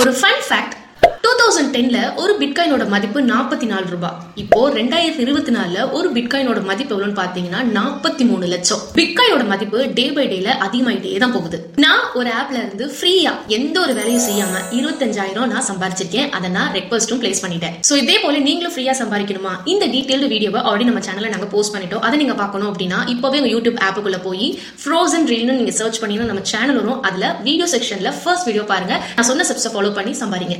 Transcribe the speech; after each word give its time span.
ஒரு 0.00 0.12
fun 0.12 0.42
fact 0.48 0.74
two 0.74 0.79
thousand 1.50 1.72
டென்ல 1.74 2.00
ஒரு 2.22 2.32
பிட்காயினோட 2.40 2.84
மதிப்பு 2.92 3.20
நாற்பத்தி 3.30 3.66
நாலு 3.70 3.86
ரூபாய். 3.92 4.18
இப்போ 4.42 4.58
ரெண்டாயிரத்தி 4.76 5.22
இருபத்தி 5.24 5.52
நாலுல 5.56 5.78
ஒரு 5.96 6.08
பிட்காயினோட 6.16 6.60
மதிப்பு 6.68 6.92
எவ்வளவுன்னு 6.94 7.16
பாத்தீங்கன்னா 7.20 7.60
நாற்பத்தி 7.76 8.24
மூணு 8.28 8.44
லட்சம். 8.52 8.82
பிட்காயினோட 8.98 9.44
மதிப்பு 9.52 9.78
டே 9.96 10.04
பை 10.16 10.26
டேல 10.32 10.50
அதிகமாயிட்டே 10.66 11.14
தான் 11.24 11.34
போகுது. 11.36 11.58
நான் 11.84 12.04
ஒரு 12.18 12.30
ஆப்ல 12.40 12.56
இருந்து 12.62 12.86
ஃப்ரீயா 12.98 13.32
எந்த 13.56 13.76
ஒரு 13.84 13.94
வேலையும் 13.98 14.24
செய்யாம 14.28 14.60
இருபத்தஞ்சாயிரம் 14.78 15.50
நான் 15.54 15.66
சம்பாரிச்சிருக்கேன். 15.70 16.28
அதை 16.38 16.50
நான் 16.58 16.70
ரெக்வஸ்ட்டும் 16.78 17.22
பிளேஸ் 17.24 17.42
பண்ணிட்டேன். 17.44 17.74
சோ 17.88 17.96
இதே 18.02 18.16
போல 18.26 18.44
நீங்களும் 18.46 18.74
ஃப்ரீயா 18.76 18.94
சம்பாதிக்கணுமா? 19.02 19.54
இந்த 19.74 19.86
டீடைல்டு 19.94 20.28
வீடியோவை 20.34 20.62
ஆல்ரெடி 20.68 20.88
நம்ம 20.90 21.02
சேனல்ல 21.08 21.32
நாங்க 21.34 21.48
போஸ்ட் 21.56 21.74
பண்ணிட்டோம். 21.76 22.04
அதை 22.08 22.18
நீங்க 22.22 22.36
பார்க்கணும் 22.42 22.70
அப்படின்னா 22.72 23.00
இப்பவே 23.14 23.40
உங்க 23.42 23.52
யூடியூப் 23.56 23.82
ஆப்புக்குள்ள 23.88 24.20
போய் 24.28 24.46
ஃப்ரோசன் 24.84 25.28
ரீல்னு 25.32 25.58
நீங்க 25.60 25.76
சர்ச் 25.80 26.00
பண்ணீங்கன்னா 26.04 26.30
நம்ம 26.32 26.46
சேனல் 26.54 26.80
வரும். 26.82 27.02
அதுல 27.10 27.34
வீடியோ 27.48 27.68
செக்ஷன்ல 27.74 28.12
ஃபர்ஸ்ட் 28.22 28.48
வீடியோ 28.50 28.66
பாருங்க. 28.72 28.94
நான் 29.18 29.30
சொன்ன 29.32 29.48
ஸ்டெப்ஸை 29.50 29.74
ஃபாலோ 29.76 29.92
பண்ணி 30.00 30.14
சம்பாதிங்க. 30.22 30.58